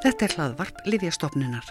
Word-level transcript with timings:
Þetta 0.00 0.24
er 0.24 0.32
hlaðvarp 0.32 0.78
Livjastofnunar 0.88 1.66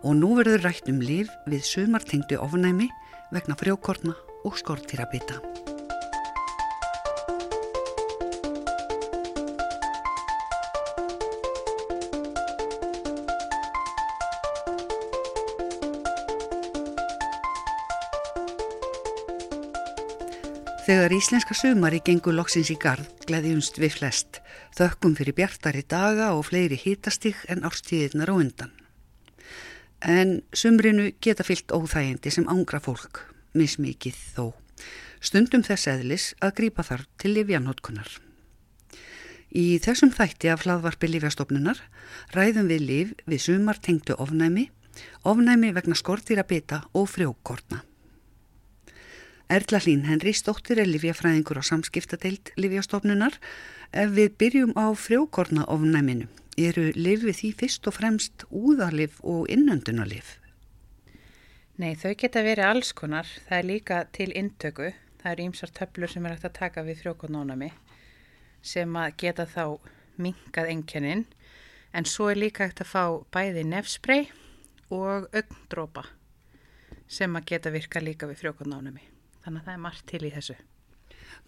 og 0.00 0.14
nú 0.16 0.30
verður 0.38 0.62
rætt 0.64 0.86
um 0.88 1.02
liv 1.04 1.28
við 1.44 1.66
sumartengdu 1.68 2.38
ofnæmi 2.40 2.86
vegna 3.34 3.56
frjókorna 3.60 4.14
og 4.48 4.56
skortýrabita. 4.56 5.36
Þegar 20.86 21.12
íslenska 21.12 21.52
sumari 21.58 22.00
gengur 22.00 22.32
loksins 22.40 22.72
í 22.72 22.80
gard 22.80 23.26
gleðjumst 23.28 23.76
við 23.82 23.98
flest, 24.00 24.40
þökkum 24.76 25.16
fyrir 25.18 25.36
bjartari 25.36 25.82
daga 25.88 26.32
og 26.36 26.46
fleiri 26.50 26.78
hitastig 26.80 27.38
en 27.48 27.64
árstíðirnar 27.66 28.32
á 28.32 28.34
undan. 28.34 28.72
En 30.04 30.42
sumrinu 30.52 31.10
geta 31.24 31.44
fyllt 31.46 31.72
óþægindi 31.72 32.30
sem 32.30 32.46
ángra 32.48 32.80
fólk, 32.84 33.24
mismikið 33.56 34.18
þó. 34.36 34.52
Stundum 35.24 35.64
þess 35.64 35.88
eðlis 35.90 36.28
að 36.44 36.56
grípa 36.60 36.84
þar 36.84 37.06
til 37.18 37.32
livjanótkunar. 37.38 38.08
Í 39.56 39.78
þessum 39.80 40.12
þætti 40.12 40.50
af 40.52 40.66
hlaðvarpi 40.66 41.08
livjastofnunar 41.08 41.80
ræðum 42.36 42.68
við 42.68 42.86
liv 42.90 43.12
við 43.24 43.44
sumar 43.46 43.80
tengdu 43.80 44.18
ofnæmi, 44.20 44.68
ofnæmi 45.24 45.72
vegna 45.76 45.96
skortýra 45.96 46.44
bita 46.44 46.82
og 46.92 47.08
frjókortna. 47.14 47.82
Erla 49.48 49.78
Hlín 49.78 50.02
Henri 50.10 50.32
stóttir 50.34 50.80
er 50.82 50.88
livjafræðingur 50.90 51.60
á 51.62 51.62
samskiptadeild 51.62 52.50
livjastofnunar. 52.58 53.36
Við 53.94 54.32
byrjum 54.42 54.72
á 54.74 54.90
frjókorna 54.98 55.62
ofnæminu, 55.70 56.26
eru 56.58 56.88
livið 56.98 57.38
því 57.38 57.50
fyrst 57.60 57.86
og 57.86 57.94
fremst 57.94 58.42
úðalif 58.50 59.20
og 59.22 59.46
innöndunalif? 59.46 60.40
Nei, 61.78 61.94
þau 61.94 62.16
geta 62.18 62.42
verið 62.42 62.72
alls 62.72 62.90
konar. 62.90 63.30
Það 63.46 63.58
er 63.60 63.70
líka 63.70 64.02
til 64.10 64.34
intöku. 64.34 64.90
Það 65.22 65.32
eru 65.36 65.48
ímsar 65.52 65.76
töflur 65.78 66.10
sem 66.10 66.26
er 66.26 66.34
hægt 66.34 66.50
að 66.50 66.58
taka 66.58 66.82
við 66.82 67.02
frjókornónami 67.04 67.70
sem 68.66 68.98
að 68.98 69.14
geta 69.22 69.46
þá 69.46 69.78
minkað 70.18 70.74
enkennin. 70.74 71.26
En 71.94 72.02
svo 72.02 72.32
er 72.34 72.42
líka 72.42 72.66
hægt 72.66 72.82
að 72.82 72.94
fá 72.96 73.04
bæði 73.30 73.62
nefsprey 73.70 74.26
og 74.90 75.30
augndrópa 75.30 76.08
sem 77.06 77.30
að 77.38 77.52
geta 77.52 77.70
virka 77.70 78.02
líka 78.02 78.26
við 78.26 78.42
frjókornónami. 78.42 79.14
Þannig 79.46 79.62
að 79.62 79.66
það 79.68 79.76
er 79.76 79.82
margt 79.84 80.08
til 80.10 80.22
í 80.26 80.32
þessu. 80.34 80.56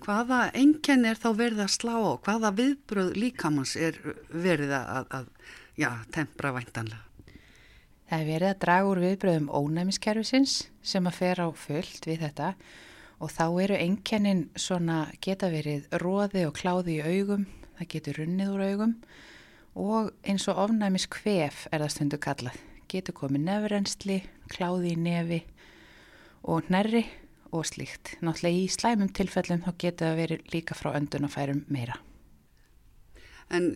Hvaða 0.05 0.37
enkenn 0.55 1.07
er 1.11 1.19
þá 1.19 1.29
verið 1.35 1.65
að 1.65 1.73
slá 1.75 1.95
á? 1.99 2.13
Hvaða 2.23 2.53
viðbröð 2.61 3.09
líkamanns 3.19 3.73
er 3.75 3.99
verið 4.31 4.75
að, 4.79 5.09
að 5.19 5.27
já, 5.75 5.89
tempra 6.15 6.53
væntanlega? 6.55 7.03
Það 8.09 8.23
er 8.23 8.29
verið 8.31 8.53
að 8.53 8.61
draga 8.63 8.93
úr 8.93 9.03
viðbröðum 9.03 9.51
ónæmiskerfisins 9.59 10.55
sem 10.87 11.11
að 11.11 11.19
fer 11.19 11.43
á 11.43 11.49
fullt 11.51 12.07
við 12.07 12.23
þetta 12.29 12.53
og 13.19 13.35
þá 13.35 13.45
eru 13.67 13.83
enkennin 13.83 14.47
svona 14.55 15.03
geta 15.19 15.51
verið 15.51 15.91
róði 15.99 16.47
og 16.47 16.55
kláði 16.57 17.01
í 17.01 17.19
augum, 17.19 17.45
það 17.77 17.93
getur 17.99 18.23
runnið 18.23 18.55
úr 18.55 18.67
augum 18.71 18.97
og 19.75 20.13
eins 20.23 20.47
og 20.49 20.63
ofnæmis 20.69 21.11
kvef 21.11 21.67
er 21.73 21.83
það 21.83 21.95
stundu 21.97 22.23
kallað. 22.23 22.57
Getur 22.89 23.19
komið 23.19 23.49
nefrensli, 23.51 24.23
kláði 24.55 24.95
í 24.95 25.01
nefi 25.03 25.43
og 26.47 26.71
nærri 26.71 27.03
og 27.55 27.67
slíkt. 27.69 28.17
Náttúrulega 28.25 28.61
í 28.61 28.69
slæmum 28.73 29.11
tilfellum 29.15 29.65
þá 29.65 29.73
getur 29.81 30.11
það 30.11 30.21
verið 30.23 30.53
líka 30.55 30.77
frá 30.79 30.93
öndun 30.99 31.29
og 31.29 31.35
færum 31.35 31.65
meira. 31.73 31.99
En 33.49 33.71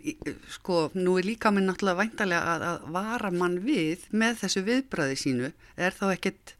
sko, 0.52 0.90
nú 0.92 1.16
er 1.16 1.26
líka 1.26 1.50
minn 1.52 1.64
náttúrulega 1.70 2.02
væntalega 2.02 2.55
að, 2.55 2.64
að 2.68 2.88
vara 2.96 3.30
mann 3.32 3.61
við 3.64 4.08
með 4.12 4.42
þessu 4.42 4.64
viðbræði 4.66 5.20
sínu. 5.20 5.52
Er 5.80 5.96
þá 5.96 6.05
ekkert 6.11 6.56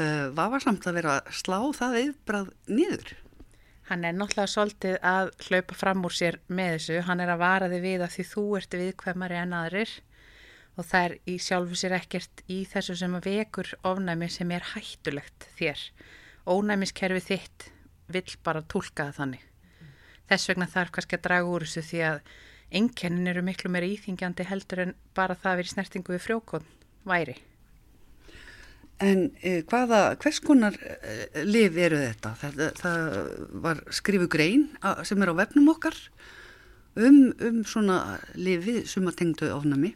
uh, 0.00 0.30
vafarsamt 0.36 0.86
að 0.88 0.96
vera 1.00 1.18
að 1.18 1.34
slá 1.42 1.58
það 1.76 1.98
viðbræð 1.98 2.54
niður? 2.72 3.12
Hann 3.90 4.06
er 4.08 4.16
náttúrulega 4.16 4.48
svolítið 4.54 4.96
að 5.04 5.34
hlaupa 5.44 5.76
fram 5.76 6.08
úr 6.08 6.16
sér 6.16 6.40
með 6.48 6.78
þessu. 6.78 7.02
Hann 7.10 7.20
er 7.20 7.34
að 7.34 7.44
vara 7.44 7.68
þig 7.68 7.84
við 7.84 8.06
að 8.06 8.16
því 8.16 8.26
þú 8.30 8.46
ert 8.62 8.80
viðkvæmari 8.80 9.40
en 9.42 9.54
aðrir 9.58 9.94
og 10.78 10.88
það 10.88 11.04
er 11.04 11.14
í 11.28 11.36
sjálfu 11.42 11.76
sér 11.76 11.98
ekkert 11.98 12.42
í 12.48 12.62
þessu 12.68 12.96
sem 12.96 13.14
að 13.18 13.28
vekur 13.28 13.74
ofnæmi 13.84 14.28
sem 14.32 14.56
er 14.56 14.64
hættulegt 14.72 15.48
þér 15.58 15.82
ónæmiskerfi 16.48 17.22
þitt 17.28 17.68
vill 18.12 18.38
bara 18.44 18.62
tólka 18.62 19.08
það 19.08 19.18
þannig. 19.18 19.44
Mm. 19.44 19.92
Þess 20.32 20.50
vegna 20.50 20.70
þarf 20.72 20.96
kannski 20.96 21.18
að 21.18 21.24
draga 21.28 21.52
úr 21.54 21.66
þessu 21.66 21.84
því 21.90 22.02
að 22.08 22.18
enkennin 22.82 23.30
eru 23.32 23.44
miklu 23.44 23.70
meira 23.72 23.88
íþingjandi 23.88 24.46
heldur 24.48 24.86
en 24.86 24.94
bara 25.16 25.36
það 25.38 25.52
að 25.52 25.58
vera 25.60 25.72
snertingu 25.72 26.14
við 26.14 26.24
frjókon 26.26 26.68
væri. 27.08 27.36
En 29.02 29.24
eh, 29.42 29.62
hvaða, 29.66 30.14
hvers 30.22 30.38
konar 30.44 30.76
eh, 30.78 31.42
liv 31.46 31.76
eru 31.80 31.98
þetta? 31.98 32.34
Það, 32.38 32.62
það 32.78 33.08
var 33.64 33.82
skrifu 33.94 34.28
grein 34.30 34.68
sem 35.08 35.24
er 35.24 35.32
á 35.32 35.40
vefnum 35.42 35.72
okkar 35.72 35.96
um, 36.94 37.32
um 37.42 37.60
svona 37.66 38.18
lifið 38.38 38.84
sem 38.90 39.08
að 39.10 39.18
tengdu 39.22 39.50
ofnami 39.56 39.94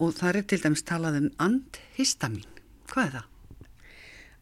og 0.00 0.12
það 0.16 0.40
er 0.40 0.48
til 0.52 0.60
dæmis 0.64 0.84
talað 0.86 1.20
um 1.22 1.30
andhistamin. 1.42 2.46
Hvað 2.88 3.08
er 3.08 3.18
það? 3.18 3.32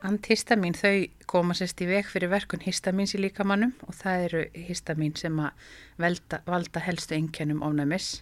Antihistamin 0.05 0.75
þau 0.77 1.07
koma 1.31 1.55
sérst 1.57 1.79
í 1.81 1.87
veg 1.89 2.05
fyrir 2.13 2.29
verkun 2.29 2.61
histamins 2.61 3.15
í 3.17 3.23
líkamannum 3.23 3.71
og 3.87 3.95
það 3.97 4.25
eru 4.27 4.41
histamin 4.67 5.15
sem 5.17 5.39
að 5.41 5.71
velda, 6.03 6.43
valda 6.45 6.83
helstu 6.85 7.17
einkennum 7.17 7.63
ofnæmis. 7.65 8.19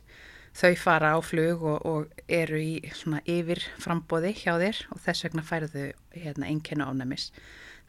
Þau 0.54 0.76
fara 0.78 1.10
á 1.16 1.18
flug 1.26 1.64
og, 1.66 1.80
og 1.82 2.22
eru 2.30 2.60
í 2.62 2.92
svona 2.94 3.18
yfir 3.26 3.64
frambóði 3.82 4.30
hjá 4.44 4.52
þér 4.60 4.78
og 4.94 5.00
þess 5.02 5.26
vegna 5.26 5.44
færðu 5.48 5.88
hérna, 6.14 6.52
einkennu 6.52 6.86
ofnæmis. 6.86 7.32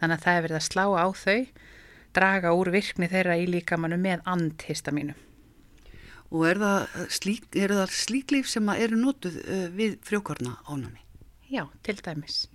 Þannig 0.01 0.17
að 0.17 0.25
það 0.25 0.39
er 0.39 0.45
verið 0.47 0.57
að 0.57 0.65
slá 0.71 0.85
á 0.97 1.07
þau, 1.19 1.37
draga 2.17 2.55
úr 2.57 2.71
virkni 2.73 3.11
þeirra 3.11 3.37
í 3.37 3.45
líkamannu 3.51 3.99
með 4.01 4.25
antihistaminu. 4.33 5.13
Og 6.33 6.47
er 6.49 6.63
það 6.63 6.97
slík, 7.13 7.45
er 7.53 7.75
það 7.77 7.93
slík 7.99 8.33
líf 8.33 8.49
sem 8.49 8.73
eru 8.73 8.97
nótuð 8.97 9.37
uh, 9.43 9.69
við 9.69 9.99
frjókorna 10.01 10.57
ofnæmi? 10.65 11.05
Já, 11.53 11.67
til 11.85 11.99
dæmis 12.01 12.47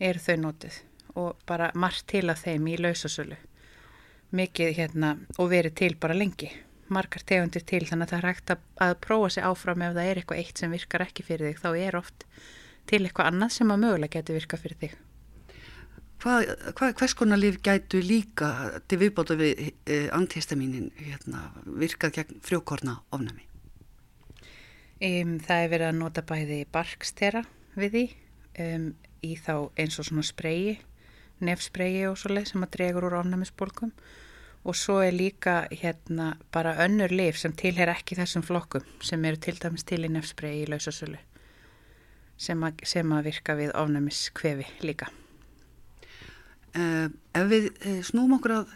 eru 0.00 0.22
þau 0.24 0.36
nótið 0.40 0.80
og 1.20 1.38
bara 1.46 1.70
margt 1.74 2.06
til 2.10 2.26
af 2.30 2.42
þeim 2.44 2.68
í 2.70 2.78
lausasölu. 2.80 3.38
Mikið 4.36 4.74
hérna 4.78 5.16
og 5.38 5.50
verið 5.50 5.76
til 5.80 5.96
bara 6.00 6.16
lengi. 6.16 6.50
Margar 6.90 7.22
tegundir 7.26 7.62
til 7.66 7.84
þannig 7.86 8.08
að 8.08 8.12
það 8.12 8.18
er 8.18 8.28
hægt 8.30 8.52
að, 8.54 8.64
að 8.86 8.96
prófa 9.04 9.30
sig 9.34 9.46
áfram 9.46 9.84
ef 9.86 9.94
það 9.94 10.08
er 10.08 10.20
eitthvað 10.20 10.42
eitt 10.42 10.62
sem 10.62 10.74
virkar 10.74 11.04
ekki 11.06 11.26
fyrir 11.26 11.50
þig 11.50 11.62
þá 11.62 11.70
er 11.78 11.98
oft 11.98 12.26
til 12.90 13.04
eitthvað 13.04 13.30
annað 13.30 13.54
sem 13.58 13.70
að 13.70 13.82
mögulega 13.84 14.18
getur 14.18 14.38
virkað 14.38 14.64
fyrir 14.64 14.80
þig. 14.80 14.96
Hvað, 16.20 16.50
hvað, 16.76 16.96
hvers 17.00 17.14
konar 17.16 17.40
líf 17.40 17.60
gætu 17.64 18.02
líka 18.04 18.50
til 18.90 18.98
viðbóta 19.00 19.38
við 19.40 19.70
eh, 19.88 20.08
antihistamínin 20.12 20.90
hérna, 20.98 21.46
virkað 21.64 22.18
gegn 22.18 22.42
frjókorna 22.44 22.98
ofnami? 23.08 23.46
Um, 25.00 25.38
það 25.40 25.62
er 25.62 25.70
verið 25.72 25.86
að 25.86 25.96
nota 25.96 26.24
bæði 26.28 26.58
barkstera 26.68 27.40
við 27.72 27.94
því. 27.94 28.04
Um, 28.60 28.90
í 29.26 29.36
þá 29.38 29.70
eins 29.80 29.98
og 30.00 30.08
svona 30.08 30.24
spreyi, 30.26 30.78
nefspreyi 31.44 32.06
og 32.10 32.18
svo 32.20 32.34
leið 32.34 32.52
sem 32.52 32.66
að 32.66 32.74
dregur 32.76 33.08
úr 33.08 33.18
ofnæmisbólkum 33.20 33.94
og 34.64 34.76
svo 34.76 34.98
er 35.00 35.16
líka 35.16 35.64
hérna 35.72 36.34
bara 36.52 36.76
önnur 36.84 37.12
lif 37.12 37.38
sem 37.40 37.52
tilher 37.56 37.88
ekki 37.94 38.18
þessum 38.18 38.44
flokkum 38.44 38.84
sem 39.04 39.24
eru 39.24 39.40
til 39.40 39.56
dæmis 39.60 39.86
til 39.88 40.04
í 40.04 40.12
nefspreyi 40.12 40.64
í 40.64 40.68
lausasölu 40.68 41.18
sem, 42.36 42.66
sem 42.84 43.16
að 43.16 43.30
virka 43.30 43.56
við 43.56 43.72
ofnæmiskvefi 43.76 44.68
líka. 44.84 45.08
Uh, 46.70 47.08
ef 47.34 47.48
við 47.50 47.70
uh, 47.72 48.00
snúum 48.06 48.36
okkur 48.36 48.60
að 48.60 48.74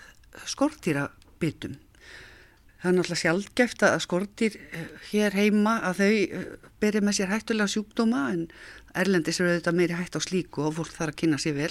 skortýra 0.50 1.08
byttum 1.40 1.76
Það 2.84 2.90
er 2.90 2.96
náttúrulega 2.98 3.20
sjálfgeft 3.22 3.82
að 3.88 3.94
skortir 4.04 4.56
eh, 4.60 4.88
hér 5.08 5.32
heima 5.32 5.78
að 5.88 6.00
þau 6.02 6.40
byrja 6.84 7.00
með 7.00 7.14
sér 7.16 7.31
hættulega 7.31 7.72
sjúkdóma 7.72 8.25
en 8.34 8.42
Erlendis 8.92 9.38
eru 9.40 9.54
þetta 9.54 9.72
meiri 9.72 9.96
hætt 9.96 10.19
á 10.19 10.20
slíku 10.20 10.66
og 10.66 10.75
fólk 10.76 10.90
þarf 10.92 11.14
að 11.14 11.16
kynna 11.22 11.38
sér 11.40 11.54
vel 11.56 11.70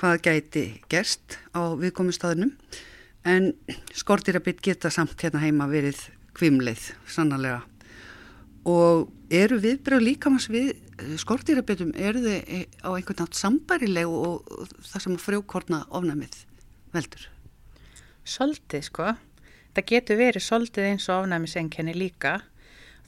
hvað 0.00 0.22
gæti 0.24 0.62
gerst 0.88 1.36
á 1.52 1.76
viðkomustafnum 1.76 2.54
en 3.28 3.50
skortýrabitt 3.92 4.62
geta 4.64 4.88
samt 4.88 5.20
hérna 5.20 5.42
heima 5.42 5.66
verið 5.68 6.00
kvimleið 6.32 6.86
sannarlega. 7.12 7.60
Og 8.64 9.10
eru 9.28 9.58
viðbröð 9.60 10.06
líkamans 10.06 10.48
við 10.48 10.70
eh, 10.72 11.12
skortýrabittum 11.20 11.92
eru 11.92 12.22
þau 12.24 12.38
eh, 12.40 12.64
á 12.80 12.88
einhvern 12.94 13.20
nátt 13.20 13.36
sambærileg 13.36 14.08
og 14.08 14.48
það 14.80 15.04
sem 15.04 15.20
frjókorna 15.26 15.82
ofnamið 15.92 16.40
veldur? 16.96 17.28
Soltið 18.24 18.88
sko 18.88 19.12
Það 19.72 19.88
getur 19.88 20.20
verið 20.20 20.44
soldið 20.44 20.88
eins 20.90 21.08
og 21.08 21.22
afnæmisengjani 21.22 21.94
líka. 21.96 22.40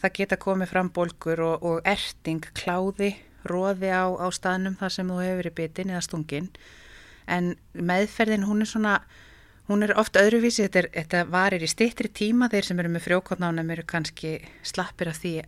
Það 0.00 0.16
geta 0.18 0.40
komið 0.40 0.72
fram 0.72 0.90
bólkur 0.94 1.42
og, 1.44 1.62
og 1.64 1.88
erting, 1.88 2.44
kláði, 2.56 3.14
róði 3.48 3.92
á, 3.92 4.08
á 4.16 4.26
staðnum 4.32 4.78
þar 4.80 4.96
sem 4.96 5.12
þú 5.12 5.20
hefur 5.20 5.40
verið 5.42 5.56
bitin 5.60 5.92
eða 5.92 6.06
stungin. 6.08 6.48
En 7.28 7.54
meðferðin 7.72 8.48
hún 8.48 8.64
er 8.64 8.68
svona, 8.68 8.98
Hún 9.64 9.80
er 9.80 9.94
oft 9.96 10.18
öðruvísi, 10.20 10.66
þetta, 10.66 10.80
er, 10.82 10.86
þetta 10.92 11.20
varir 11.32 11.62
í 11.64 11.68
stittri 11.72 12.10
tíma, 12.12 12.50
þeir 12.52 12.66
sem 12.66 12.80
eru 12.82 12.90
með 12.92 13.06
frjókotnánum 13.06 13.70
eru 13.72 13.84
kannski 13.88 14.34
slappir 14.60 15.08
af 15.08 15.22
því 15.22 15.38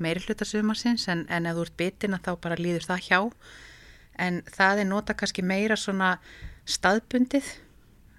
meiri 0.00 0.22
hlutasumarsins 0.24 1.04
en, 1.12 1.26
en 1.28 1.48
ef 1.48 1.58
þú 1.58 1.66
ert 1.66 1.76
bitin 1.82 2.16
að 2.16 2.22
þá 2.24 2.30
bara 2.46 2.56
líður 2.56 2.86
það 2.88 3.02
hjá. 3.04 3.18
En 4.16 4.38
það 4.48 4.80
er 4.80 4.88
nota 4.88 5.16
kannski 5.20 5.44
meira 5.44 5.76
svona 5.76 6.14
staðbundið, 6.64 7.50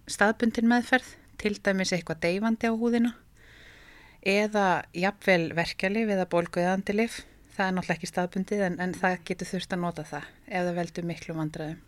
staðbundin 0.06 0.70
meðferð, 0.70 1.10
til 1.42 1.56
dæmis 1.64 1.94
eitthvað 1.96 2.22
deyfandi 2.26 2.70
á 2.70 2.74
húðina 2.74 3.14
eða 4.28 4.68
jafnvel 4.98 5.52
verkjalið 5.56 6.14
eða 6.16 6.30
bólguðandilif. 6.32 7.22
Það 7.56 7.68
er 7.68 7.76
náttúrulega 7.76 7.98
ekki 7.98 8.10
staðbundið 8.12 8.64
en, 8.68 8.80
en 8.84 8.96
það 8.98 9.20
getur 9.30 9.50
þurft 9.52 9.74
að 9.74 9.84
nota 9.84 10.06
það 10.06 10.26
ef 10.46 10.66
það 10.68 10.80
veldur 10.80 11.08
miklu 11.10 11.38
vandræðum. 11.38 11.84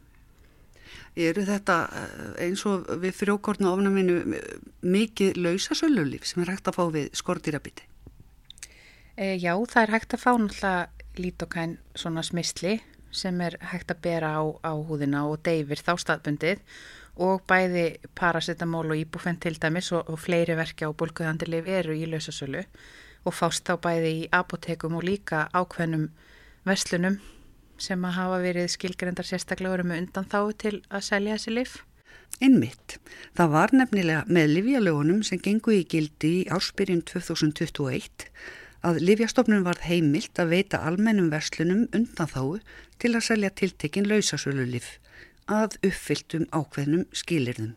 Eru 1.19 1.43
þetta 1.45 1.75
eh, 1.93 2.29
eins 2.47 2.63
og 2.65 2.87
við 3.03 3.17
frjókortna 3.17 3.73
ofnaminu 3.75 4.39
mikið 4.81 5.37
lausasöllulíf 5.37 6.25
sem 6.25 6.41
er 6.41 6.55
hægt 6.55 6.71
að 6.71 6.79
fá 6.79 6.85
við 6.95 7.11
skortýrabiti? 7.19 7.85
E, 9.19 9.35
já, 9.37 9.53
það 9.53 9.83
er 9.83 9.93
hægt 9.97 10.15
að 10.15 10.23
fá 10.23 10.31
náttúrulega 10.31 11.19
lítokæn 11.19 11.75
svona 11.97 12.23
smistli 12.25 12.79
sem 13.11 13.41
er 13.41 13.57
hægt 13.71 13.91
að 13.91 14.01
bera 14.05 14.31
á, 14.37 14.43
á 14.63 14.73
húðina 14.73 15.25
og 15.29 15.41
deyfir 15.45 15.81
þá 15.83 15.93
staðbundið 16.01 16.63
og 17.15 17.43
bæði 17.49 17.85
paracetamól 18.15 18.93
og 18.93 18.99
íbúfenn 18.99 19.39
til 19.41 19.57
dæmis 19.59 19.91
og, 19.91 20.09
og 20.09 20.19
fleiri 20.19 20.55
verkja 20.59 20.89
og 20.89 20.97
bólkuðandilif 21.01 21.67
eru 21.67 21.97
í 21.97 22.07
lausasölu 22.09 22.63
og 23.25 23.35
fást 23.35 23.65
þá 23.67 23.75
bæði 23.83 24.13
í 24.21 24.29
apotekum 24.35 24.95
og 24.99 25.05
líka 25.07 25.47
ákveðnum 25.53 26.09
verslunum 26.67 27.19
sem 27.79 28.05
að 28.05 28.17
hafa 28.19 28.39
verið 28.43 28.71
skilgrendar 28.75 29.27
sérstaklega 29.27 29.77
verið 29.77 29.91
með 29.91 30.01
undan 30.03 30.29
þá 30.31 30.39
til 30.63 30.75
að 30.89 31.05
selja 31.07 31.37
þessi 31.37 31.55
lif? 31.55 31.75
Einmitt. 32.39 32.99
Það 33.35 33.51
var 33.55 33.73
nefnilega 33.75 34.23
með 34.29 34.53
livjalögunum 34.55 35.21
sem 35.27 35.41
gengu 35.43 35.73
í 35.75 35.83
gildi 35.89 36.33
í 36.41 36.47
áspyrjun 36.53 37.03
2021 37.07 38.27
að 38.87 39.01
livjastofnun 39.03 39.65
varð 39.65 39.87
heimilt 39.89 40.39
að 40.39 40.53
veita 40.53 40.79
almennum 40.87 41.31
verslunum 41.33 41.87
undan 41.95 42.31
þá 42.31 42.43
til 43.01 43.11
að 43.15 43.25
selja 43.27 43.51
tiltekin 43.51 44.07
lausasölu 44.07 44.67
lif 44.69 44.97
að 45.49 45.79
uppfylltum 45.89 46.47
ákveðnum 46.53 47.05
skilirðum. 47.11 47.73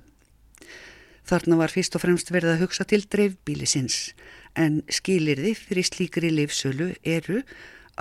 Þarna 1.27 1.59
var 1.61 1.73
fyrst 1.73 1.95
og 1.97 2.03
fremst 2.03 2.33
verið 2.35 2.57
að 2.57 2.65
hugsa 2.65 2.85
til 2.89 3.05
dreifbílisins 3.07 4.13
en 4.59 4.83
skilirði 4.91 5.55
fyrir 5.57 5.87
slíkri 5.87 6.33
lifsölu 6.35 6.93
eru 7.03 7.41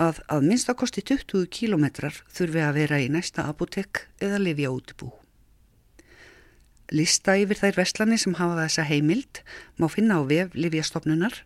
að 0.00 0.20
að 0.32 0.46
minnstakosti 0.48 1.04
20 1.06 1.48
kílometrar 1.52 2.16
þurfi 2.32 2.62
að 2.64 2.78
vera 2.80 3.00
í 3.00 3.08
næsta 3.12 3.46
apotek 3.48 4.06
eða 4.20 4.40
lifja 4.42 4.72
útibú. 4.72 5.12
Lista 6.92 7.38
yfir 7.40 7.56
þær 7.56 7.78
vestlani 7.78 8.18
sem 8.20 8.36
hafa 8.36 8.66
þessa 8.66 8.84
heimild 8.90 9.40
má 9.80 9.88
finna 9.88 10.20
á 10.20 10.22
vef 10.28 10.52
Livjastofnunar 10.52 11.44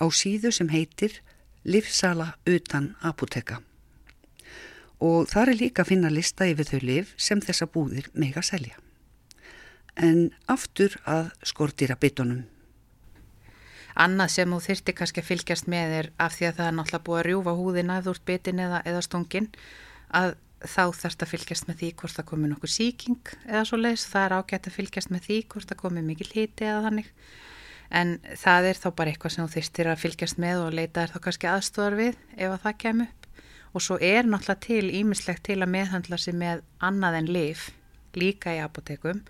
á 0.00 0.04
síðu 0.08 0.52
sem 0.52 0.70
heitir 0.72 1.20
Livsala 1.66 2.36
utan 2.46 2.94
apoteka. 3.02 3.65
Og 5.04 5.28
þar 5.28 5.52
er 5.52 5.60
líka 5.60 5.84
að 5.84 5.92
finna 5.92 6.10
lista 6.12 6.46
yfir 6.48 6.68
þau 6.70 6.80
liv 6.82 7.14
sem 7.20 7.40
þessa 7.40 7.68
búðir 7.68 8.08
mega 8.14 8.42
selja. 8.42 8.78
En 9.96 10.30
aftur 10.48 10.96
að 11.04 11.32
skortýra 11.44 11.96
bitunum. 12.00 12.44
Annað 13.96 14.32
sem 14.34 14.50
þú 14.52 14.58
þyrti 14.60 14.92
kannski 14.96 15.22
að 15.22 15.28
fylgjast 15.30 15.68
með 15.72 15.92
er 16.00 16.08
af 16.20 16.34
því 16.36 16.50
að 16.50 16.58
það 16.58 16.66
er 16.66 16.74
náttúrulega 16.76 17.06
búið 17.06 17.20
að 17.20 17.26
rjúfa 17.30 17.54
húðina 17.56 17.96
eða 18.00 18.12
úr 18.12 18.20
bitin 18.28 18.60
eða, 18.60 18.80
eða 18.84 19.04
stungin 19.04 19.48
að 20.12 20.34
þá 20.66 20.82
þarfst 20.96 21.24
að 21.24 21.32
fylgjast 21.32 21.68
með 21.68 21.78
því 21.80 21.90
hvort 22.00 22.16
það 22.16 22.28
komi 22.30 22.50
nokkuð 22.50 22.72
síking 22.72 23.32
eða 23.46 23.64
svo 23.68 23.80
leiðis. 23.80 24.06
Það 24.12 24.26
er 24.26 24.36
ágætt 24.36 24.68
að 24.68 24.76
fylgjast 24.76 25.12
með 25.12 25.28
því 25.28 25.38
hvort 25.52 25.70
það 25.70 25.80
komi 25.80 26.04
mikið 26.10 26.32
liti 26.34 26.68
eða 26.68 26.84
þannig. 26.88 27.10
En 27.96 28.16
það 28.42 28.68
er 28.70 28.80
þá 28.82 28.88
bara 28.98 29.12
eitthvað 29.12 29.34
sem 29.34 29.46
þú 29.46 29.56
þyrstir 29.56 29.90
að 29.92 30.02
fylgjast 30.02 30.40
með 30.42 30.62
og 30.64 30.76
leita 30.76 31.04
er 31.04 31.12
þá 31.12 31.18
kannski 31.28 31.50
aðstofar 31.50 31.96
við 31.96 32.16
ef 32.36 32.50
að 32.50 32.62
það 32.66 32.78
kemur. 32.84 33.15
Og 33.76 33.84
svo 33.84 33.98
er 34.00 34.24
náttúrulega 34.24 34.62
til 34.64 34.88
ímislegt 34.88 35.44
til 35.44 35.60
að 35.60 35.72
meðhandla 35.74 36.16
sig 36.16 36.34
með 36.34 36.64
annað 36.80 37.20
en 37.20 37.30
lif 37.36 37.68
líka 38.16 38.54
í 38.56 38.62
apotekum 38.64 39.20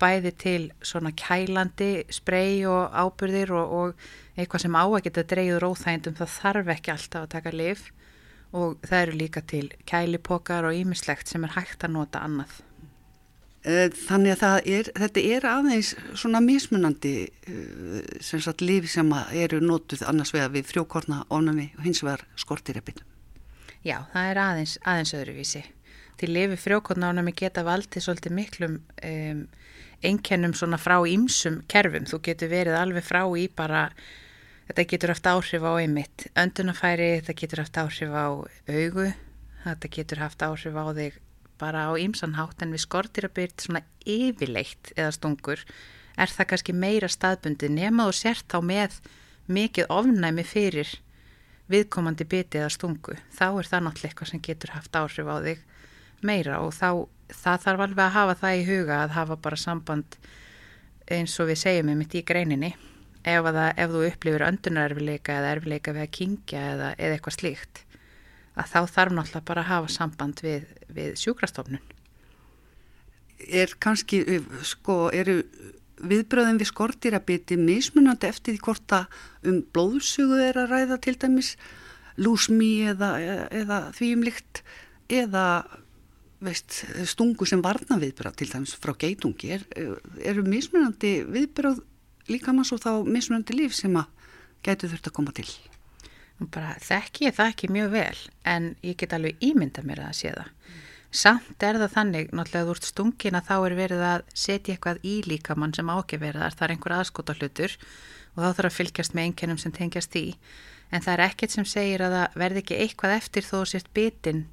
bæði 0.00 0.32
til 0.36 0.62
svona 0.84 1.12
kælandi 1.16 2.04
sprei 2.12 2.66
og 2.68 2.92
ábyrðir 2.92 3.52
og, 3.56 3.72
og 3.78 4.08
eitthvað 4.36 4.66
sem 4.66 4.76
á 4.76 4.84
að 4.84 5.02
geta 5.06 5.24
dreyður 5.30 5.68
óþægindum 5.70 6.18
það 6.18 6.34
þarf 6.34 6.72
ekki 6.74 6.92
alltaf 6.92 7.24
að 7.24 7.32
taka 7.36 7.54
lif 7.54 7.86
og 8.56 8.76
það 8.84 9.02
eru 9.02 9.18
líka 9.22 9.42
til 9.42 9.66
kælipokar 9.88 10.68
og 10.68 10.76
ímislegt 10.76 11.30
sem 11.30 11.44
er 11.44 11.56
hægt 11.56 11.84
að 11.84 11.96
nota 11.96 12.22
annað. 12.24 12.60
Eh, 13.66 13.88
þannig 13.90 14.44
að 14.46 14.68
er, 14.70 14.92
þetta 14.94 15.24
er 15.34 15.48
aðeins 15.50 15.94
svona 16.14 16.42
mismunandi 16.44 17.16
eh, 17.26 18.04
sem 18.22 18.42
sagt 18.44 18.62
lifi 18.62 18.92
sem 18.92 19.10
eru 19.32 19.58
notuð 19.64 20.06
annars 20.06 20.30
vegar 20.36 20.54
við 20.54 20.70
frjókorna 20.70 21.24
ofnami 21.26 21.72
og 21.78 21.88
hins 21.88 22.04
vegar 22.04 22.22
skortireppitum. 22.38 23.15
Já, 23.84 23.98
það 24.12 24.30
er 24.30 24.40
aðeins, 24.42 24.76
aðeins 24.84 25.14
öðruvísi. 25.18 25.64
Til 26.16 26.30
lifi 26.32 26.56
frjókorna 26.56 27.10
ofnami 27.10 27.34
geta 27.36 27.64
valdið 27.66 28.06
svolítið 28.06 28.36
miklum 28.36 28.78
um, 29.04 29.42
einkennum 30.06 30.54
svona 30.56 30.78
frá 30.80 30.96
ímsum 31.08 31.60
kerfum. 31.68 32.06
Þú 32.08 32.22
getur 32.30 32.52
verið 32.52 32.78
alveg 32.78 33.04
frá 33.04 33.22
í 33.36 33.46
bara, 33.52 33.90
þetta 34.70 34.88
getur 34.92 35.12
haft 35.12 35.28
áhrif 35.28 35.68
á 35.68 35.72
einmitt 35.76 36.26
öndunafæri, 36.38 37.12
þetta 37.20 37.38
getur 37.42 37.64
haft 37.64 37.80
áhrif 37.82 38.16
á 38.16 38.26
augu, 38.32 39.10
þetta 39.66 39.94
getur 39.98 40.24
haft 40.24 40.46
áhrif 40.46 40.76
á 40.76 40.84
þig 40.96 41.20
bara 41.58 41.88
á 41.88 41.92
ímsanhátt 41.96 42.62
en 42.62 42.74
við 42.74 42.84
skortir 42.84 43.28
að 43.28 43.36
byrja 43.38 43.64
svona 43.64 43.82
yfirleitt 44.04 44.92
eða 44.96 45.14
stungur 45.16 45.62
er 46.16 46.32
það 46.32 46.50
kannski 46.52 46.74
meira 46.76 47.08
staðbundi 47.12 47.70
nema 47.72 48.08
og 48.08 48.16
sért 48.16 48.46
þá 48.52 48.58
með 48.64 48.98
mikið 49.52 49.90
ofnæmi 49.92 50.44
fyrir 50.46 50.92
viðkomandi 51.72 52.26
biti 52.30 52.60
eða 52.60 52.72
stungu. 52.72 53.16
Þá 53.34 53.46
er 53.48 53.70
það 53.70 53.84
náttúrulega 53.86 54.10
eitthvað 54.12 54.30
sem 54.32 54.42
getur 54.46 54.74
haft 54.76 54.98
áhrif 54.98 55.30
á 55.30 55.36
þig 55.44 55.64
meira 56.26 56.60
og 56.64 56.74
þá 56.74 57.06
þarf 57.32 57.82
alveg 57.84 58.04
að 58.04 58.14
hafa 58.14 58.36
það 58.40 58.58
í 58.58 58.66
huga 58.66 59.00
að 59.04 59.16
hafa 59.16 59.38
bara 59.42 59.58
samband 59.58 60.18
eins 61.10 61.34
og 61.42 61.50
við 61.50 61.60
segjum 61.62 61.90
um 61.92 62.02
þetta 62.02 62.20
í 62.20 62.26
greininni 62.26 62.70
ef, 63.26 63.42
það, 63.42 63.72
ef 63.74 63.92
þú 63.92 64.04
upplifir 64.10 64.46
öndunarerfileika 64.46 65.40
eða 65.40 65.52
erfileika 65.56 65.94
við 65.96 66.06
að 66.06 66.14
kingja 66.18 66.62
eða, 66.72 66.92
eða 66.94 67.18
eitthvað 67.18 67.38
slíkt 67.38 67.82
að 68.56 68.72
þá 68.72 68.80
þarf 68.94 69.16
náttúrulega 69.16 69.48
bara 69.50 69.64
að 69.64 69.70
hafa 69.72 69.92
samband 69.96 70.42
við, 70.46 70.66
við 70.88 71.14
sjúkrastofnun 71.22 71.84
Er 73.36 73.74
kannski 73.84 74.22
sko, 74.64 75.10
eru 75.12 75.42
viðbröðum 75.96 76.60
við 76.60 76.70
skortýrabiti 76.70 77.56
mismunandi 77.60 78.28
eftir 78.28 78.56
því 78.56 78.62
hvort 78.66 78.94
að 78.96 79.50
um 79.50 79.60
blóðsugu 79.74 80.40
er 80.44 80.60
að 80.60 80.72
ræða 80.74 81.00
til 81.04 81.16
dæmis 81.22 81.54
lúsmi 82.20 82.70
eða, 82.92 83.10
eða, 83.20 83.46
eða 83.62 83.80
því 83.96 84.12
um 84.16 84.24
líkt 84.26 84.62
eða 85.12 85.44
veist, 86.44 86.82
stungu 87.08 87.48
sem 87.48 87.62
varna 87.64 87.98
viðbröð 88.00 88.36
til 88.40 88.50
dæmis 88.52 88.76
frá 88.76 88.92
geitungi 88.98 89.54
er, 89.56 89.64
eru 90.20 90.44
mismunandi 90.46 91.18
viðbröð 91.24 91.80
líka 92.32 92.52
manns 92.52 92.74
og 92.74 92.82
þá 92.84 92.92
mismunandi 93.06 93.56
líf 93.56 93.76
sem 93.76 93.96
að 93.96 94.12
geitu 94.66 94.90
þurft 94.90 95.10
að 95.10 95.16
koma 95.16 95.36
til 95.36 95.48
bara 96.52 96.74
þekki 96.84 97.30
ég 97.30 97.36
það 97.36 97.52
ekki 97.54 97.72
mjög 97.72 97.94
vel 97.94 98.18
en 98.44 98.74
ég 98.84 98.98
get 99.00 99.14
alveg 99.16 99.40
ímynda 99.44 99.84
mér 99.86 100.04
að 100.10 100.18
sé 100.18 100.34
það 100.34 100.50
mm. 100.50 100.82
Samt 101.16 101.64
er 101.64 101.78
það 101.80 101.94
þannig 101.94 102.34
náttúrulega 102.36 102.66
þú 102.68 102.74
ert 102.76 102.88
stungin 102.90 103.38
að 103.38 103.48
þá 103.48 103.56
er 103.56 103.74
verið 103.78 104.04
að 104.10 104.26
setja 104.36 104.74
eitthvað 104.74 105.02
í 105.06 105.14
líkamann 105.24 105.74
sem 105.76 105.88
ákveðverðar 105.92 106.56
það 106.56 106.66
er 106.66 106.74
einhver 106.74 106.96
aðskota 106.98 107.36
hlutur 107.38 107.76
og 108.36 108.42
þá 108.42 108.48
þarf 108.48 108.68
að 108.68 108.76
fylgjast 108.76 109.16
með 109.16 109.30
einkennum 109.30 109.60
sem 109.62 109.74
tengjast 109.76 110.18
í 110.20 110.26
en 110.92 111.02
það 111.02 111.12
er 111.14 111.24
ekkert 111.30 111.56
sem 111.56 111.66
segir 111.68 112.04
að 112.04 112.16
það 112.18 112.38
verði 112.42 112.62
ekki 112.62 112.80
eitthvað 112.84 113.16
eftir 113.16 113.46
þó 113.48 113.56
sért 113.66 113.88
bitin 113.96 114.44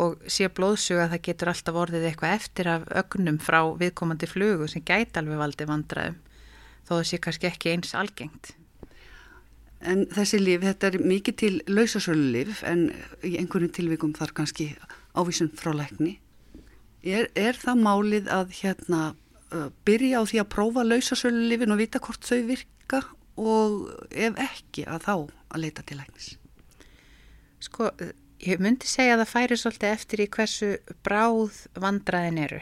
og 0.00 0.22
sé 0.30 0.48
blóðsuga 0.48 1.08
það 1.10 1.24
getur 1.26 1.50
alltaf 1.52 1.78
orðið 1.82 2.06
eitthvað 2.08 2.36
eftir 2.38 2.70
af 2.70 2.86
ögnum 3.02 3.40
frá 3.42 3.60
viðkomandi 3.80 4.28
flugu 4.30 4.68
sem 4.70 4.84
gæti 4.86 5.18
alveg 5.20 5.40
valdi 5.40 5.66
vandraðum 5.68 6.18
þó 6.86 6.94
það 6.96 7.04
sé 7.10 7.20
kannski 7.22 7.50
ekki 7.50 7.74
eins 7.74 7.92
algengt. 7.98 8.54
En 9.80 10.04
þessi 10.12 10.40
líf, 10.42 10.64
þetta 10.64 10.90
er 10.90 10.96
mikið 11.08 11.36
til 11.40 11.52
lausasölu 11.70 12.26
líf 12.34 12.64
en 12.68 12.90
í 13.24 13.36
einhvern 13.40 13.70
tilvikum 13.72 14.12
þar 14.16 14.34
kannski 14.36 14.74
ávísun 15.14 15.52
frá 15.58 15.72
lækni. 15.76 16.18
Er, 17.00 17.30
er 17.34 17.56
það 17.56 17.84
málið 17.84 18.30
að 18.32 18.56
hérna 18.60 19.02
uh, 19.54 19.68
byrja 19.88 20.20
á 20.20 20.22
því 20.28 20.42
að 20.42 20.50
prófa 20.52 20.84
lausasölu 20.84 21.46
lífin 21.48 21.72
og 21.72 21.80
vita 21.80 22.02
hvort 22.02 22.26
þau 22.26 22.42
virka 22.50 23.04
og 23.40 23.86
ef 24.12 24.36
ekki 24.42 24.84
að 24.84 25.06
þá 25.06 25.14
að 25.16 25.62
leita 25.64 25.86
til 25.88 26.00
læknis? 26.00 26.34
Sko, 27.60 27.88
Ég 28.40 28.56
myndi 28.56 28.88
segja 28.88 29.18
að 29.18 29.20
það 29.20 29.32
færi 29.34 29.56
svolítið 29.60 29.90
eftir 29.92 30.20
í 30.24 30.26
hversu 30.32 30.68
bráð 31.04 31.56
vandraðin 31.76 32.38
eru. 32.40 32.60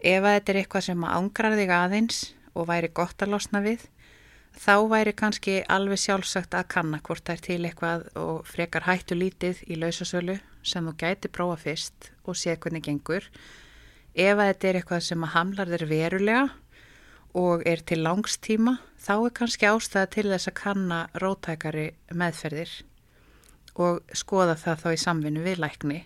Ef 0.00 0.22
að 0.24 0.36
þetta 0.38 0.52
er 0.52 0.58
eitthvað 0.62 0.84
sem 0.86 1.04
ángrar 1.04 1.56
þig 1.58 1.72
aðeins 1.76 2.20
og 2.56 2.68
væri 2.70 2.88
gott 2.96 3.20
að 3.20 3.34
losna 3.34 3.60
við, 3.60 3.82
þá 4.56 4.76
væri 4.88 5.12
kannski 5.12 5.58
alveg 5.68 6.00
sjálfsagt 6.00 6.56
að 6.56 6.70
kanna 6.72 7.02
hvort 7.04 7.26
það 7.28 7.36
er 7.36 7.44
til 7.44 7.58
eitthvað 7.68 8.06
og 8.22 8.48
frekar 8.48 8.86
hættu 8.88 9.18
lítið 9.20 9.60
í 9.68 9.76
lausasölu 9.82 10.38
sem 10.66 10.86
þú 10.86 10.94
gæti 11.00 11.30
prófa 11.32 11.56
fyrst 11.62 12.10
og 12.26 12.38
sé 12.38 12.56
hvernig 12.56 12.84
gengur. 12.86 13.26
Ef 14.16 14.40
þetta 14.40 14.68
er 14.68 14.80
eitthvað 14.80 15.04
sem 15.06 15.28
hamlar 15.34 15.70
þér 15.70 15.86
verulega 15.90 16.44
og 17.36 17.62
er 17.68 17.82
til 17.84 18.00
langstíma, 18.02 18.78
þá 18.96 19.14
er 19.16 19.34
kannski 19.36 19.68
ástæða 19.68 20.10
til 20.14 20.26
þess 20.30 20.50
að 20.50 20.58
kanna 20.62 21.00
rótækari 21.20 21.90
meðferðir 22.16 22.72
og 23.76 24.00
skoða 24.16 24.56
það 24.56 24.82
þá 24.82 24.88
í 24.92 25.00
samvinnu 25.02 25.42
við 25.44 25.60
lækni 25.60 25.98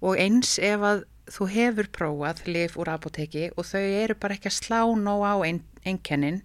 og 0.00 0.16
eins 0.18 0.56
ef 0.58 0.82
að 0.82 1.04
þú 1.32 1.48
hefur 1.52 1.88
prófað 1.94 2.46
lif 2.48 2.78
úr 2.80 2.90
apoteki 2.92 3.50
og 3.54 3.68
þau 3.68 3.82
eru 3.82 4.16
bara 4.18 4.36
ekki 4.36 4.50
að 4.50 4.58
slá 4.58 4.80
nóg 4.98 5.22
á 5.22 5.34
ein, 5.46 5.60
einkennin 5.84 6.40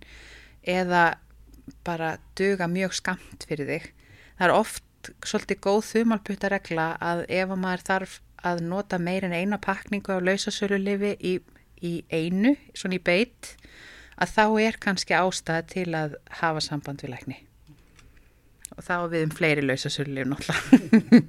eða 0.68 1.18
bara 1.88 2.18
duga 2.38 2.68
mjög 2.70 2.96
skamt 2.96 3.48
fyrir 3.48 3.68
þig. 3.68 3.88
Það 4.38 4.48
er 4.48 4.54
oft 4.56 4.84
svolítið 5.26 5.60
góð 5.64 5.84
þumalputta 5.92 6.52
regla 6.54 6.88
að 7.04 7.26
ef 7.28 7.52
að 7.54 7.62
maður 7.62 7.86
þarf 7.90 8.16
að 8.48 8.64
nota 8.68 9.00
meirinn 9.02 9.36
eina 9.36 9.60
pakningu 9.62 10.14
á 10.14 10.22
lausasölu 10.22 10.80
lifi 10.82 11.14
í, 11.20 11.34
í 11.82 11.94
einu, 12.14 12.56
svona 12.78 12.98
í 13.00 13.04
beitt, 13.04 13.56
að 14.18 14.34
þá 14.34 14.46
er 14.68 14.80
kannski 14.82 15.18
ástæða 15.18 15.68
til 15.74 15.88
að 15.98 16.18
hafa 16.42 16.64
samband 16.64 17.04
við 17.04 17.14
lækni. 17.16 17.40
Og 18.78 18.84
þá 18.86 18.96
við 19.12 19.24
um 19.26 19.34
fleiri 19.34 19.66
lausasölu 19.66 20.18
lifi 20.18 20.30
náttúrulega. 20.32 21.24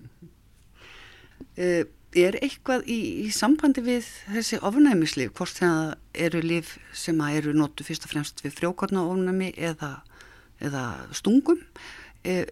uh, 1.58 1.86
er 2.16 2.38
eitthvað 2.40 2.86
í, 2.88 2.98
í 3.26 3.30
sambandi 3.34 3.82
við 3.84 4.06
þessi 4.32 4.60
ofnæmislif, 4.64 5.32
hvort 5.36 5.58
það 5.60 5.94
eru 6.26 6.40
lif 6.44 6.76
sem 6.96 7.18
eru 7.28 7.52
notu 7.56 7.84
fyrst 7.84 8.06
og 8.08 8.14
fremst 8.14 8.40
við 8.44 8.56
frjókorna 8.56 9.04
ofnæmi 9.04 9.52
eða, 9.56 9.98
eða 10.64 10.84
stungum 11.16 11.60
er, 12.24 12.48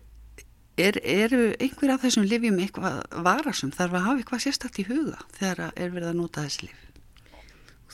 eru 0.76 1.42
einhver 1.56 1.94
af 1.94 2.02
þessum 2.04 2.26
lifjum 2.28 2.58
eitthvað 2.60 3.02
varasum, 3.24 3.72
þarf 3.72 3.96
að 3.96 4.06
hafa 4.06 4.22
eitthvað 4.22 4.44
sérstakt 4.44 4.80
í 4.82 4.86
huga 4.88 5.22
þegar 5.38 5.72
er 5.72 5.94
verið 5.94 6.10
að 6.12 6.20
nota 6.20 6.46
þessi 6.46 6.68
lif 6.68 6.82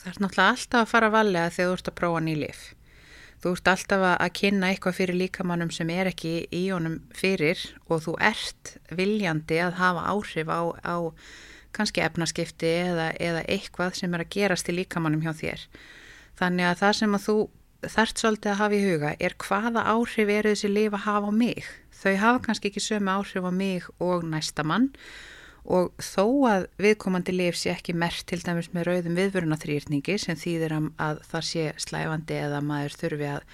Það 0.03 0.09
er 0.09 0.23
náttúrulega 0.25 0.53
alltaf 0.53 0.81
að 0.81 0.89
fara 0.91 1.09
að 1.09 1.15
valega 1.15 1.51
þegar 1.55 1.69
þú 1.69 1.77
ert 1.77 1.91
að 1.93 1.99
prófa 2.01 2.23
ný 2.27 2.33
lif 2.41 2.63
Þú 3.43 3.53
ert 3.57 3.69
alltaf 3.73 4.05
að 4.07 4.29
kynna 4.39 4.69
eitthvað 4.71 4.99
fyrir 5.01 5.19
líkamannum 5.19 5.71
sem 5.75 5.89
er 5.91 6.13
ekki 6.13 6.35
í 6.55 6.61
honum 6.71 7.01
fyrir 7.19 7.59
og 7.89 8.05
þú 8.05 8.13
ert 8.23 8.77
viljandi 8.95 9.59
að 9.59 9.81
hafa 9.81 10.05
áhrif 10.13 10.47
á, 10.47 10.63
á 10.87 10.97
kannski 11.75 12.05
efnaskipti 12.05 12.71
eða, 12.85 13.09
eða 13.19 13.43
eitthvað 13.51 13.99
sem 13.99 14.15
er 14.15 14.23
að 14.23 14.31
gerast 14.37 14.71
í 14.71 14.77
líkamannum 14.77 15.25
hjá 15.27 15.33
þér. 15.41 15.65
Þannig 16.39 16.69
að 16.69 16.79
það 16.85 16.95
sem 17.01 17.19
að 17.19 17.25
þú 17.27 17.37
þart 17.97 18.23
svolítið 18.23 18.53
að 18.53 18.61
hafa 18.61 18.79
í 18.79 18.85
huga 18.87 19.13
er 19.19 19.37
hvaða 19.43 19.85
áhrif 19.91 20.33
eru 20.37 20.55
þessi 20.55 20.71
lif 20.71 20.95
að 21.01 21.05
hafa 21.09 21.35
á 21.35 21.39
mig. 21.43 21.73
Þau 22.03 22.17
hafa 22.19 22.41
kannski 22.49 22.73
ekki 22.73 22.83
sömu 22.83 23.13
áhrif 23.15 23.47
á 23.47 23.53
mig 23.55 23.87
og 24.03 24.25
næsta 24.27 24.65
mann. 24.67 24.91
Og 25.63 25.93
þó 26.03 26.25
að 26.51 26.65
viðkomandi 26.83 27.35
lif 27.37 27.55
sé 27.61 27.71
ekki 27.71 27.95
mert 27.95 28.25
til 28.27 28.41
dæmis 28.43 28.73
með 28.75 28.89
rauðum 28.89 29.19
viðvörunaþrýrningi 29.21 30.17
sem 30.19 30.39
þýðir 30.39 30.75
að 30.99 31.23
það 31.29 31.47
sé 31.47 31.67
slæfandi 31.85 32.41
eða 32.49 32.59
maður 32.67 32.97
þurfi 32.99 33.29
að, 33.37 33.45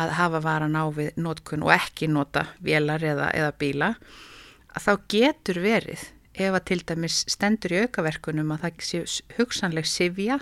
að 0.00 0.14
hafa 0.16 0.40
varan 0.46 0.78
á 0.80 0.84
við 0.96 1.20
nótkun 1.20 1.66
og 1.66 1.74
ekki 1.76 2.08
nota 2.08 2.46
vélar 2.64 3.04
eða, 3.04 3.28
eða 3.36 3.52
bíla, 3.60 3.90
þá 4.80 4.92
getur 5.12 5.60
verið 5.60 6.06
ef 6.32 6.56
að 6.56 6.64
til 6.70 6.80
dæmis 6.88 7.18
stendur 7.28 7.74
í 7.76 7.82
aukaverkunum 7.84 8.54
að 8.54 8.64
það 8.64 8.86
sé 8.88 9.02
hugsanleg 9.36 9.88
sifja 9.88 10.38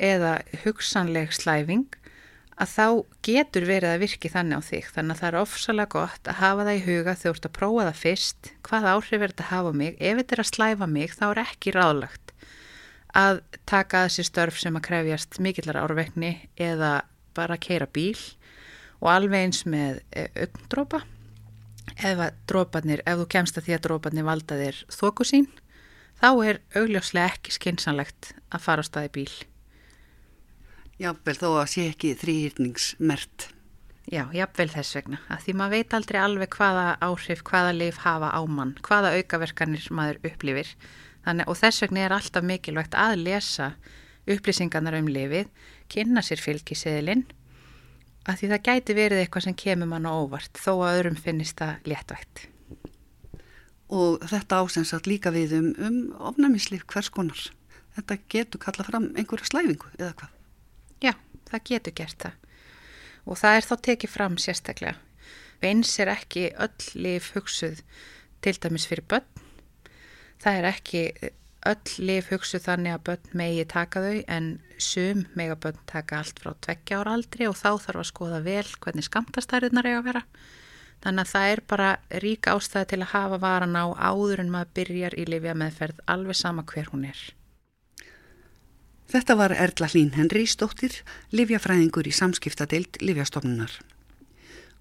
eða 0.00 0.38
hugsanleg 0.64 1.36
slæfing 1.36 1.84
að 2.54 2.70
þá 2.70 2.86
getur 3.26 3.66
verið 3.68 3.90
að 3.90 4.02
virki 4.04 4.30
þannig 4.30 4.60
á 4.60 4.68
þig. 4.68 4.90
Þannig 4.94 5.14
að 5.14 5.22
það 5.22 5.30
er 5.30 5.38
ofsalega 5.40 5.92
gott 5.94 6.30
að 6.30 6.40
hafa 6.40 6.66
það 6.68 6.76
í 6.76 6.84
huga 6.84 7.14
þegar 7.14 7.24
þú 7.24 7.32
ert 7.34 7.48
að 7.48 7.56
prófa 7.58 7.86
það 7.88 8.02
fyrst 8.02 8.52
hvað 8.68 8.90
áhrif 8.92 9.16
er 9.18 9.34
þetta 9.34 9.46
að 9.46 9.52
hafa 9.54 9.72
mig? 9.80 9.96
Ef 9.98 10.20
þetta 10.20 10.36
er 10.36 10.44
að 10.44 10.50
slæfa 10.52 10.90
mig 10.90 11.16
þá 11.16 11.24
er 11.30 11.42
ekki 11.44 11.74
ráðlagt 11.74 12.36
að 13.14 13.40
taka 13.70 14.04
þessi 14.08 14.26
störf 14.26 14.58
sem 14.58 14.78
að 14.78 14.86
krefjast 14.88 15.40
mikillar 15.42 15.78
árvekni 15.82 16.32
eða 16.58 16.92
bara 17.34 17.58
að 17.58 17.66
keira 17.68 17.90
bíl. 17.90 18.18
Og 19.02 19.10
alveg 19.10 19.46
eins 19.46 19.64
með 19.68 20.00
augndrópa 20.14 21.02
ef, 21.94 22.22
dróparnir, 22.48 23.02
ef 23.06 23.20
þú 23.20 23.26
kemst 23.30 23.58
að 23.58 23.68
því 23.68 23.76
að 23.76 23.84
dróparnir 23.86 24.26
valda 24.26 24.58
þér 24.60 24.80
þóku 24.92 25.26
sín, 25.28 25.48
þá 26.20 26.28
er 26.46 26.62
augljóslega 26.78 27.34
ekki 27.34 27.54
skinsanlegt 27.54 28.32
að 28.50 28.64
fara 28.66 28.84
á 28.84 28.88
staði 28.88 29.12
bíl. 29.18 29.34
Jável 31.00 31.34
þó 31.34 31.48
að 31.58 31.68
sé 31.72 31.88
ekki 31.90 32.14
þrýhýrningsmert. 32.20 33.48
Já, 34.12 34.28
jável 34.36 34.68
þess 34.68 34.98
vegna. 34.98 35.18
Að 35.32 35.46
því 35.46 35.54
maður 35.58 35.74
veit 35.78 35.94
aldrei 35.96 36.18
alveg 36.20 36.56
hvaða 36.58 36.84
áhrif, 37.02 37.40
hvaða 37.48 37.72
leif 37.74 38.02
hafa 38.04 38.28
á 38.36 38.40
mann, 38.44 38.74
hvaða 38.84 39.14
aukaverkanir 39.16 39.86
maður 39.90 40.20
upplifir. 40.28 40.74
Þannig, 41.24 41.48
og 41.48 41.58
þess 41.58 41.84
vegna 41.84 42.04
er 42.04 42.14
alltaf 42.14 42.44
mikilvægt 42.44 42.98
að 43.00 43.22
lesa 43.24 43.70
upplýsingarnar 44.28 44.98
um 45.00 45.08
lifið, 45.08 45.48
kynna 45.92 46.22
sér 46.24 46.42
fylgiseðilinn 46.42 47.24
að 48.24 48.40
því 48.40 48.50
það 48.52 48.64
gæti 48.68 48.96
verið 48.96 49.22
eitthvað 49.22 49.46
sem 49.46 49.56
kemur 49.64 49.90
mann 49.90 50.08
á 50.08 50.12
óvart 50.12 50.60
þó 50.60 50.72
að 50.76 50.98
öðrum 50.98 51.18
finnist 51.20 51.58
það 51.60 51.90
léttvægt. 51.90 52.46
Og 53.92 54.24
þetta 54.30 54.62
ásensat 54.64 55.08
líka 55.08 55.32
við 55.34 55.58
um, 55.58 55.72
um 55.76 55.98
ofnamislíf 56.32 56.86
hvers 56.88 57.12
konar. 57.12 57.40
Þetta 57.98 58.20
getur 58.32 58.64
kalla 58.64 58.86
fram 58.86 59.10
einhverja 59.12 59.50
slæfingu 59.52 59.92
eða 59.98 60.14
hvað? 60.16 60.33
Já, 61.02 61.14
það 61.50 61.64
getur 61.70 61.96
gert 62.00 62.18
það. 62.26 62.40
Og 63.24 63.40
það 63.40 63.58
er 63.58 63.68
þá 63.68 63.74
tekið 63.88 64.12
fram 64.12 64.36
sérstaklega. 64.38 64.96
Veins 65.62 65.94
er 66.02 66.10
ekki 66.12 66.50
öll 66.60 66.90
lif 67.00 67.30
hugsuð 67.34 67.80
til 68.44 68.54
dæmis 68.60 68.86
fyrir 68.90 69.06
börn. 69.08 69.44
Það 70.42 70.58
er 70.58 70.68
ekki 70.68 71.02
öll 71.64 72.04
lif 72.04 72.28
hugsu 72.32 72.60
þannig 72.60 72.96
að 72.96 73.04
börn 73.08 73.38
megi 73.40 73.64
taka 73.70 74.02
þau 74.04 74.18
en 74.36 74.50
sum 74.76 75.24
mega 75.38 75.56
börn 75.56 75.78
taka 75.88 76.20
allt 76.20 76.42
frá 76.42 76.52
tveggja 76.66 77.00
ára 77.00 77.14
aldri 77.16 77.48
og 77.48 77.56
þá 77.56 77.70
þarf 77.86 78.02
að 78.02 78.10
skoða 78.10 78.42
vel 78.44 78.66
hvernig 78.84 79.08
skamtastæriðnar 79.08 79.88
eiga 79.88 80.02
að 80.02 80.10
vera. 80.10 80.24
Þannig 81.04 81.24
að 81.24 81.32
það 81.32 81.52
er 81.52 81.62
bara 81.68 81.88
rík 82.24 82.50
ástæði 82.52 82.90
til 82.92 83.00
að 83.02 83.12
hafa 83.14 83.40
varan 83.40 83.76
á 83.76 83.84
áður 83.92 84.44
en 84.44 84.52
maður 84.52 84.76
byrjar 84.80 85.16
í 85.20 85.24
lifja 85.28 85.56
meðferð 85.56 86.04
alveg 86.08 86.38
sama 86.38 86.64
hver 86.68 86.92
hún 86.92 87.08
er. 87.08 87.24
Þetta 89.10 89.36
var 89.36 89.52
Erla 89.52 89.88
Hlín 89.92 90.14
Henry 90.16 90.46
Stóttir, 90.48 90.94
livjafræðingur 91.30 92.08
í 92.08 92.12
samskiptadeild 92.14 92.98
livjastofnunar. 93.04 93.72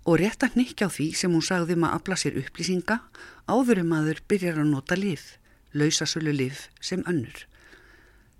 Og 0.07 0.19
rétt 0.19 0.43
að 0.43 0.57
nýkja 0.59 0.87
á 0.87 0.95
því 0.95 1.07
sem 1.15 1.31
hún 1.31 1.43
sagði 1.45 1.77
um 1.77 1.87
að 1.87 1.95
afla 1.99 2.17
sér 2.19 2.39
upplýsinga 2.41 2.99
áður 3.47 3.83
um 3.83 3.95
aður 3.99 4.21
byrjar 4.27 4.61
að 4.63 4.71
nota 4.71 4.97
lif 4.99 5.33
lausasölu 5.73 6.31
liv 6.31 6.67
sem 6.81 7.03
önnur. 7.07 7.45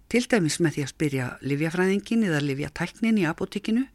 Til 0.09 0.25
dæmis 0.29 0.59
með 0.61 0.77
því 0.77 0.85
að 0.85 0.91
spyrja 0.93 1.27
livjafræðingin 1.41 2.25
eða 2.27 2.41
livjatæknin 2.45 3.21
í 3.23 3.27
apotekinu, 3.27 3.87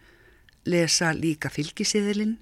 lesa 0.67 1.13
líka 1.15 1.51
fylgisiðilinn, 1.55 2.37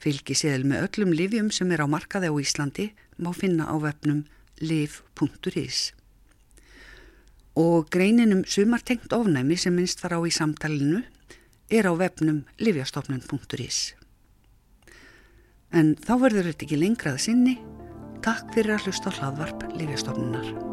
fylgisiðil 0.00 0.64
með 0.68 0.86
öllum 0.86 1.16
livjum 1.16 1.50
sem 1.54 1.72
er 1.74 1.82
á 1.84 1.86
markaði 1.90 2.30
á 2.30 2.34
Íslandi 2.38 2.90
má 3.18 3.32
finna 3.36 3.66
á 3.68 3.74
vefnum 3.82 4.22
liv.is. 4.62 5.90
Og 7.60 7.90
greininum 7.92 8.44
sumartengt 8.48 9.12
ofnæmi 9.12 9.58
sem 9.60 9.74
minnst 9.76 10.00
var 10.04 10.16
á 10.16 10.20
í 10.24 10.32
samtalinu 10.32 11.02
er 11.70 11.86
á 11.86 11.92
vefnum 11.92 12.44
livjastofnun.is. 12.62 13.80
En 15.70 15.94
þá 16.00 16.14
verður 16.24 16.50
þetta 16.50 16.66
ekki 16.66 16.80
lengrað 16.80 17.20
sinni 17.28 17.58
Takk 18.20 18.50
fyrir 18.52 18.76
að 18.76 18.90
hlusta 18.90 19.08
á 19.08 19.16
hlaðvarp 19.16 19.64
Lífjastofnunar. 19.78 20.69